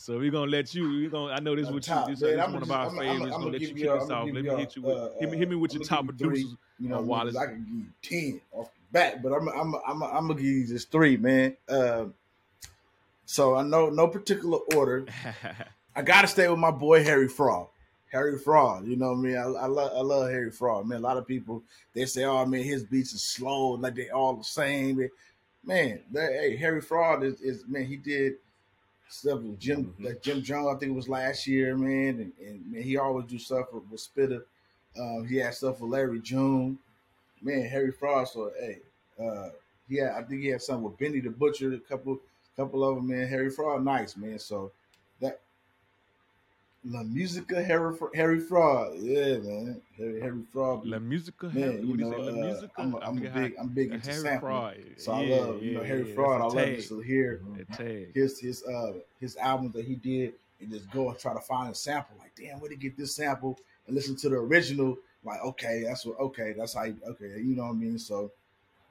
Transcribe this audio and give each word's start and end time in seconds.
So 0.00 0.16
we're 0.16 0.30
gonna 0.30 0.50
let 0.50 0.74
you. 0.74 0.88
We 0.88 1.08
gonna. 1.08 1.34
I 1.34 1.40
know 1.40 1.54
this 1.54 1.68
what 1.68 1.82
top, 1.82 2.08
you. 2.08 2.14
This, 2.14 2.22
man, 2.22 2.36
this 2.36 2.40
I'ma 2.42 2.54
one 2.54 2.62
of 2.62 2.70
our 2.70 2.90
favorites. 2.90 3.36
Gonna 3.36 3.50
let 3.50 3.60
you 3.60 3.74
kick 3.74 3.86
us 3.86 4.08
off. 4.08 4.28
Let 4.32 4.44
me 4.44 4.56
hit 4.56 4.74
you 4.74 4.80
with. 4.80 4.96
uh, 4.96 5.10
hit 5.20 5.30
me. 5.30 5.36
Hit 5.36 5.50
me 5.50 5.56
with 5.56 5.74
your 5.74 5.82
top 5.82 6.06
give 6.06 6.12
you 6.12 6.18
three, 6.18 6.28
producers. 6.28 6.56
You 6.78 6.88
know, 6.88 6.96
uh, 6.96 7.02
what 7.02 7.20
I 7.20 7.24
mean? 7.24 7.34
Wallace. 7.34 7.36
I 7.36 7.46
can 7.46 7.64
give 7.64 7.74
you 7.74 8.30
ten 8.32 8.40
off 8.52 8.70
the 8.72 8.80
bat, 8.92 9.22
but 9.22 9.32
I'm 9.32 9.46
I'm 9.48 9.74
I'm 9.86 10.02
I'm 10.02 10.28
gonna 10.28 10.34
give 10.36 10.44
you 10.44 10.66
just 10.66 10.90
three, 10.90 11.18
man. 11.18 11.54
Um, 11.68 12.14
so 13.26 13.56
I 13.56 13.62
know 13.62 13.90
no 13.90 14.08
particular 14.08 14.60
order. 14.74 15.04
I 15.94 16.00
gotta 16.00 16.28
stay 16.28 16.48
with 16.48 16.58
my 16.58 16.70
boy 16.70 17.04
Harry 17.04 17.28
Fraud. 17.28 17.66
Harry 18.10 18.38
Fraud, 18.38 18.86
you 18.86 18.96
know 18.96 19.12
what 19.12 19.18
I 19.18 19.20
mean? 19.20 19.36
I, 19.36 19.42
I 19.42 19.66
love 19.66 19.92
I 19.94 20.00
love 20.00 20.30
Harry 20.30 20.50
Fraud, 20.50 20.86
man. 20.86 21.00
A 21.00 21.02
lot 21.02 21.18
of 21.18 21.26
people 21.26 21.62
they 21.92 22.06
say, 22.06 22.24
"Oh 22.24 22.46
man, 22.46 22.62
his 22.62 22.84
beats 22.84 23.14
are 23.14 23.18
slow, 23.18 23.72
like 23.72 23.96
they 23.96 24.08
all 24.08 24.32
the 24.32 24.44
same." 24.44 25.10
Man, 25.62 26.00
that, 26.12 26.32
hey, 26.32 26.56
Harry 26.56 26.80
Fraud 26.80 27.22
is, 27.22 27.38
is 27.42 27.64
man. 27.68 27.84
He 27.84 27.98
did 27.98 28.36
stuff 29.10 29.40
with 29.40 29.58
Jim 29.58 29.94
Mhm. 29.98 30.04
that 30.04 30.22
Jim 30.22 30.42
Jones. 30.42 30.68
I 30.68 30.78
think 30.78 30.92
it 30.92 30.94
was 30.94 31.08
last 31.08 31.46
year, 31.46 31.76
man. 31.76 32.20
And, 32.20 32.32
and 32.46 32.72
man, 32.72 32.82
he 32.82 32.96
always 32.96 33.26
do 33.26 33.38
stuff 33.38 33.72
with, 33.72 33.84
with 33.90 34.00
Spitta. 34.00 34.42
Um, 34.98 35.26
he 35.26 35.36
had 35.36 35.54
stuff 35.54 35.80
with 35.80 35.90
Larry 35.90 36.20
June. 36.20 36.78
Man, 37.42 37.62
Harry 37.62 37.90
Fraud, 37.92 38.28
or 38.36 38.52
hey, 38.58 38.78
uh, 39.18 39.48
yeah, 39.88 40.14
I 40.16 40.22
think 40.22 40.42
he 40.42 40.48
had 40.48 40.62
something 40.62 40.84
with 40.84 40.98
Benny 40.98 41.20
the 41.20 41.30
Butcher. 41.30 41.72
A 41.72 41.78
couple, 41.78 42.20
couple 42.56 42.84
of 42.84 42.96
them, 42.96 43.08
man. 43.08 43.26
Harry 43.28 43.50
Fraud, 43.50 43.82
nice 43.84 44.16
man. 44.16 44.38
So 44.38 44.70
that 45.20 45.40
La 46.84 47.02
Musica 47.02 47.62
Harry 47.62 47.94
Harry 48.14 48.40
Fraud, 48.40 48.94
yeah, 49.00 49.36
man. 49.38 49.82
Harry 49.98 50.20
Harry 50.20 50.42
Fraud. 50.50 50.86
La 50.86 50.98
Musica. 50.98 51.48
man, 51.52 51.62
Harry- 51.62 51.76
you 51.76 51.88
what 51.88 51.98
do 51.98 52.04
know, 52.04 52.10
say? 52.10 52.16
La 52.16 52.32
uh, 52.32 52.46
Musica. 52.46 52.70
I'm, 52.78 52.94
a, 52.94 52.98
I'm 52.98 53.18
a 53.18 53.20
big, 53.20 53.54
I'm 53.58 53.68
big 53.68 53.92
into 53.92 54.10
Harry 54.10 54.22
sampling. 54.22 54.40
Fraud. 54.40 54.76
So 54.96 55.12
I 55.12 55.20
Yeah, 55.20 55.36
love, 55.36 55.62
you 55.62 55.72
know, 55.74 55.80
yeah, 55.80 55.86
Harry 55.86 56.04
yeah, 56.08 56.14
Fraud. 56.14 56.40
I 56.40 56.44
love 56.44 56.54
tag. 56.56 56.76
just 56.76 56.88
to 56.88 57.00
hear 57.00 57.40
his 58.14 58.40
his 58.40 58.64
uh 58.64 58.94
his 59.20 59.36
albums 59.36 59.74
that 59.74 59.84
he 59.84 59.94
did 59.94 60.34
and 60.60 60.70
just 60.70 60.90
go 60.90 61.10
and 61.10 61.18
try 61.18 61.34
to 61.34 61.40
find 61.40 61.70
a 61.70 61.74
sample. 61.74 62.16
Like, 62.18 62.32
damn, 62.34 62.60
where 62.60 62.70
did 62.70 62.80
he 62.80 62.88
get 62.88 62.96
this 62.96 63.14
sample? 63.14 63.58
And 63.86 63.94
listen 63.94 64.16
to 64.16 64.28
the 64.30 64.36
original. 64.36 64.96
Like, 65.22 65.42
okay, 65.44 65.82
that's 65.84 66.06
what. 66.06 66.18
Okay, 66.18 66.54
that's 66.56 66.72
how. 66.74 66.84
You, 66.84 66.96
okay, 67.08 67.26
you 67.40 67.54
know 67.56 67.64
what 67.64 67.70
I 67.70 67.74
mean. 67.74 67.98
So 67.98 68.30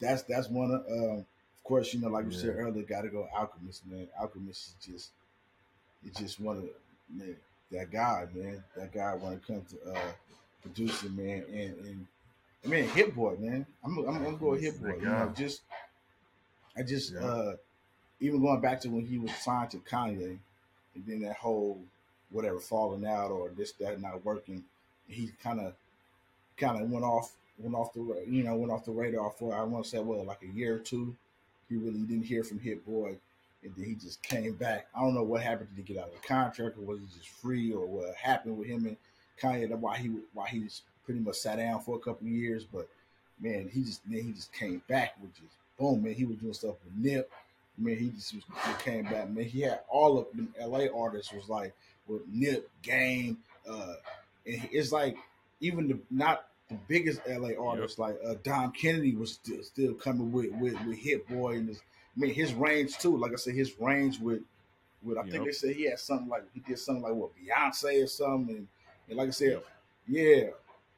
that's 0.00 0.22
that's 0.22 0.48
one 0.48 0.70
of. 0.72 0.84
Um, 0.90 1.26
of 1.56 1.64
course, 1.64 1.92
you 1.94 2.00
know, 2.00 2.08
like 2.08 2.24
you 2.26 2.30
said 2.32 2.54
earlier, 2.56 2.82
got 2.84 3.02
to 3.02 3.08
go 3.08 3.28
Alchemist, 3.36 3.86
man. 3.86 4.08
Alchemist 4.18 4.68
is 4.68 4.86
just, 4.86 5.10
it's 6.06 6.18
just 6.18 6.40
one 6.40 6.56
of 6.56 6.62
the 6.62 6.70
man. 7.10 7.36
That 7.70 7.90
guy, 7.90 8.26
man. 8.34 8.62
That 8.76 8.92
guy 8.92 9.14
when 9.14 9.34
it 9.34 9.46
comes 9.46 9.70
to 9.72 9.92
uh 9.92 10.12
producing, 10.62 11.16
man, 11.16 11.44
and 11.52 11.86
and 11.86 12.06
I 12.64 12.68
mean, 12.68 12.88
Hit 12.88 13.14
Boy, 13.14 13.36
man. 13.38 13.66
I'm 13.84 13.98
I'm, 13.98 14.08
I'm 14.08 14.24
gonna 14.24 14.36
go 14.36 14.54
Hit 14.54 14.80
Boy. 14.80 14.96
You 15.00 15.06
know, 15.06 15.32
just 15.36 15.62
I 16.76 16.82
just 16.82 17.12
Yeah. 17.12 17.20
uh 17.20 17.56
even 18.20 18.40
going 18.40 18.60
back 18.60 18.80
to 18.80 18.88
when 18.88 19.06
he 19.06 19.18
was 19.18 19.34
signed 19.36 19.70
to 19.70 19.78
Kanye, 19.78 20.38
and 20.94 21.06
then 21.06 21.20
that 21.20 21.36
whole 21.36 21.78
whatever 22.30 22.58
falling 22.58 23.06
out 23.06 23.30
or 23.30 23.48
this 23.50 23.72
that 23.72 24.00
not 24.00 24.24
working, 24.24 24.64
he 25.06 25.30
kind 25.42 25.60
of 25.60 25.74
kind 26.56 26.80
of 26.82 26.90
went 26.90 27.04
off 27.04 27.32
went 27.58 27.74
off 27.74 27.92
the 27.92 28.00
you 28.28 28.42
know 28.44 28.54
went 28.56 28.72
off 28.72 28.84
the 28.84 28.92
radar 28.92 29.30
for 29.30 29.54
I 29.54 29.62
want 29.62 29.84
to 29.84 29.90
say 29.90 29.98
well 29.98 30.24
like 30.24 30.42
a 30.42 30.46
year 30.46 30.76
or 30.76 30.78
two. 30.80 31.14
He 31.68 31.76
really 31.76 32.00
didn't 32.00 32.24
hear 32.24 32.42
from 32.44 32.60
Hit 32.60 32.86
Boy, 32.86 33.16
and 33.62 33.74
then 33.76 33.84
he 33.84 33.94
just 33.94 34.22
came 34.22 34.54
back. 34.54 34.86
I 34.94 35.00
don't 35.00 35.14
know 35.14 35.22
what 35.22 35.42
happened. 35.42 35.68
Did 35.74 35.86
he 35.86 35.94
get 35.94 36.02
out 36.02 36.08
of 36.08 36.20
the 36.20 36.26
contract, 36.26 36.78
or 36.78 36.82
was 36.82 37.00
he 37.00 37.06
just 37.06 37.28
free, 37.28 37.72
or 37.72 37.86
what 37.86 38.14
happened 38.14 38.58
with 38.58 38.68
him 38.68 38.86
and 38.86 38.96
Kanye? 39.40 39.68
Why 39.78 39.96
he 39.98 40.10
why 40.32 40.48
he 40.48 40.60
was 40.60 40.82
pretty 41.04 41.20
much 41.20 41.36
sat 41.36 41.56
down 41.56 41.80
for 41.80 41.96
a 41.96 41.98
couple 41.98 42.26
of 42.26 42.32
years, 42.32 42.64
but 42.64 42.88
man, 43.40 43.68
he 43.72 43.82
just 43.82 44.00
then 44.08 44.22
he 44.22 44.32
just 44.32 44.52
came 44.52 44.82
back 44.88 45.14
with 45.20 45.34
just 45.34 45.54
boom, 45.78 46.02
man. 46.02 46.14
He 46.14 46.24
was 46.24 46.36
doing 46.36 46.52
stuff 46.52 46.76
with 46.84 46.94
Nip. 46.94 47.30
Man, 47.76 47.96
he 47.96 48.08
just 48.10 48.34
was, 48.34 48.44
he 48.44 48.82
came 48.82 49.04
back. 49.04 49.30
Man, 49.30 49.44
he 49.44 49.60
had 49.60 49.80
all 49.88 50.18
of 50.18 50.26
them 50.34 50.52
LA 50.60 50.86
artists 50.94 51.32
was 51.32 51.48
like 51.48 51.74
with 52.06 52.22
Nip, 52.30 52.68
Game, 52.82 53.38
uh, 53.68 53.94
and 54.46 54.68
it's 54.72 54.92
like 54.92 55.16
even 55.60 55.88
the 55.88 55.98
not 56.10 56.46
the 56.68 56.76
biggest 56.86 57.20
LA 57.28 57.50
artists 57.58 57.98
like 57.98 58.18
uh, 58.26 58.34
Dom 58.42 58.72
Kennedy 58.72 59.14
was 59.14 59.32
still 59.32 59.62
still 59.62 59.94
coming 59.94 60.32
with 60.32 60.52
with, 60.52 60.74
with 60.86 60.98
Hit 60.98 61.26
Boy 61.28 61.54
and 61.54 61.68
his 61.68 61.80
I 62.18 62.20
mean 62.20 62.34
his 62.34 62.52
range 62.52 62.98
too. 62.98 63.16
Like 63.16 63.32
I 63.32 63.36
said, 63.36 63.54
his 63.54 63.78
range 63.78 64.18
with 64.18 64.40
with 65.02 65.16
I 65.18 65.22
think 65.28 65.44
they 65.44 65.52
said 65.52 65.76
he 65.76 65.84
had 65.88 65.98
something 66.00 66.28
like 66.28 66.42
he 66.52 66.60
did 66.60 66.78
something 66.78 67.02
like 67.02 67.14
what 67.14 67.30
Beyonce 67.36 68.02
or 68.02 68.08
something, 68.08 68.56
and, 68.56 68.68
and 69.08 69.16
like 69.16 69.28
I 69.28 69.30
said, 69.30 69.50
Yep. 69.52 69.64
yeah, 70.08 70.42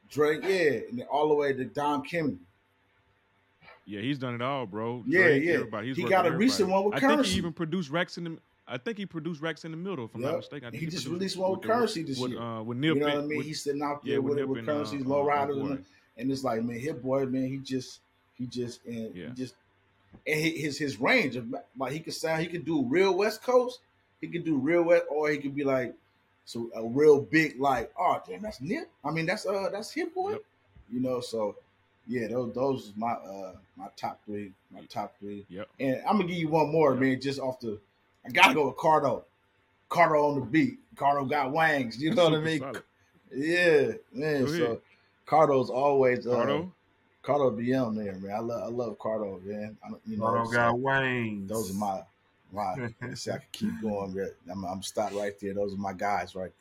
Drake, 0.09 0.41
yeah, 0.43 0.89
and 0.89 0.97
then 0.99 1.05
all 1.11 1.27
the 1.29 1.35
way 1.35 1.53
to 1.53 1.65
Dom 1.65 2.01
Kennedy. 2.03 2.39
Yeah, 3.85 4.01
he's 4.01 4.17
done 4.19 4.35
it 4.35 4.41
all, 4.41 4.65
bro. 4.65 5.03
Yeah, 5.07 5.23
Drake, 5.23 5.43
yeah. 5.43 5.53
Everybody. 5.53 5.87
He's 5.89 5.97
He 5.97 6.03
got 6.03 6.25
with 6.25 6.33
a 6.33 6.37
recent 6.37 6.69
one 6.69 6.85
with 6.85 6.95
I 6.95 6.99
think 6.99 7.25
he 7.25 7.37
even 7.37 7.53
produced 7.53 7.89
Racks 7.89 8.17
in 8.17 8.23
the. 8.23 8.37
I 8.67 8.77
think 8.77 8.97
he 8.97 9.05
produced 9.05 9.41
Racks 9.41 9.65
in 9.65 9.71
the 9.71 9.77
middle, 9.77 10.05
if 10.05 10.15
I'm 10.15 10.21
Yep. 10.21 10.31
not 10.31 10.37
mistaken. 10.37 10.69
I 10.73 10.77
He 10.77 10.85
just 10.85 11.07
released 11.07 11.35
one 11.35 11.51
with 11.51 11.61
the- 11.61 11.67
Curren$y 11.67 12.03
this 12.03 12.17
with, 12.19 12.31
year. 12.31 12.39
Uh, 12.41 12.63
with 12.63 12.77
Nip 12.77 12.95
You 12.95 13.01
know 13.01 13.05
what 13.07 13.17
I 13.17 13.21
mean? 13.21 13.37
with- 13.37 13.45
He's 13.47 13.61
sitting 13.63 13.81
out 13.81 14.01
yeah, 14.03 14.13
there 14.13 14.21
with 14.21 14.35
with, 14.37 14.45
with 14.45 14.57
and, 14.59 14.67
currencies, 14.67 15.05
uh, 15.05 15.09
low 15.09 15.25
riders, 15.25 15.57
and, 15.57 15.85
and 16.17 16.31
it's 16.31 16.43
like, 16.43 16.63
man, 16.63 16.79
Hit 16.79 17.01
Boy, 17.03 17.25
man, 17.25 17.47
he 17.47 17.57
just, 17.57 17.99
he 18.35 18.45
just, 18.47 18.85
and 18.85 19.13
Yeah. 19.13 19.27
he 19.27 19.33
just, 19.33 19.55
and 20.27 20.39
his 20.39 20.77
his 20.77 20.99
range 20.99 21.35
of 21.35 21.53
like 21.77 21.91
he 21.93 21.99
could 21.99 22.13
sound, 22.13 22.41
he 22.41 22.47
could 22.47 22.65
do 22.65 22.83
real 22.85 23.15
West 23.15 23.43
Coast, 23.43 23.79
he 24.19 24.27
could 24.27 24.43
do 24.45 24.57
real 24.57 24.83
West, 24.83 25.05
or 25.09 25.29
he 25.29 25.37
could 25.37 25.55
be 25.55 25.63
like, 25.63 25.93
so 26.45 26.69
a 26.75 26.83
real 26.83 27.21
big 27.21 27.59
like, 27.59 27.91
oh 27.99 28.21
damn, 28.27 28.41
that's 28.41 28.61
Nip. 28.61 28.89
I 29.03 29.11
mean, 29.11 29.25
that's 29.25 29.45
uh, 29.45 29.69
that's 29.71 29.91
Hit 29.91 30.13
Boy, 30.13 30.31
Yep. 30.33 30.41
you 30.91 30.99
know. 30.99 31.21
So 31.21 31.55
yeah, 32.07 32.27
those 32.27 32.53
those 32.53 32.83
is 32.87 32.93
my 32.95 33.11
uh 33.13 33.53
my 33.77 33.87
top 33.95 34.19
three, 34.25 34.51
my 34.71 34.81
top 34.89 35.15
three. 35.19 35.45
Yep. 35.49 35.67
And 35.79 35.97
I'm 36.07 36.17
gonna 36.17 36.27
give 36.27 36.37
you 36.37 36.49
one 36.49 36.71
more, 36.71 36.91
Yep. 36.93 37.01
man, 37.01 37.21
just 37.21 37.39
off 37.39 37.59
the. 37.59 37.79
I 38.25 38.29
gotta 38.29 38.53
go 38.53 38.67
with 38.67 38.77
Cardo. 38.77 39.23
Cardo 39.89 40.29
on 40.29 40.39
the 40.39 40.45
beat. 40.45 40.77
Cardo 40.95 41.27
got 41.29 41.51
wangs. 41.51 42.01
You 42.01 42.13
know 42.13 42.25
what 42.29 42.33
I 42.35 42.41
mean? 42.41 42.59
solid. 42.59 42.83
Yeah, 43.33 43.91
man. 44.13 44.47
So. 44.47 44.81
Cardo's 45.27 45.69
always 45.69 46.27
uh, 46.27 46.31
Cardo. 46.31 46.71
Cardo 47.23 47.55
be 47.55 47.73
on 47.75 47.95
there, 47.95 48.15
man. 48.15 48.31
I 48.35 48.39
love 48.39 48.63
I 48.63 48.67
love 48.67 48.97
Cardo, 48.97 49.43
man. 49.43 49.77
I, 49.85 49.89
don't- 49.89 50.01
you 50.05 50.17
know, 50.17 50.43
so 50.45 50.51
got 50.51 50.79
Wayne. 50.79 51.47
those 51.47 51.71
are 51.71 51.73
my 51.75 52.01
my. 52.51 52.89
see, 53.15 53.31
I 53.31 53.37
can 53.37 53.47
keep 53.51 53.81
going, 53.81 54.13
but 54.13 54.35
I'm 54.51 54.63
I'm 54.65 54.81
stop 54.81 55.13
right 55.13 55.33
there. 55.39 55.53
Those 55.53 55.73
are 55.73 55.77
my 55.77 55.93
guys 55.93 56.35
right 56.35 56.51
there. 56.51 56.57